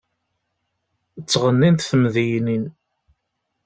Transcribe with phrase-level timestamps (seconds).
[1.21, 2.63] Ttɣennint temdeyynin.